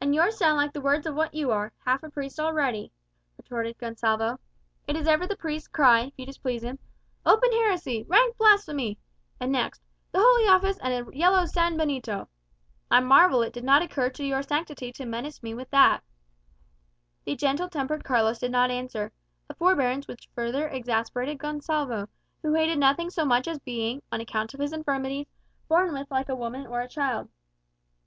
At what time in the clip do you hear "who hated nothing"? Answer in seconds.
22.40-23.10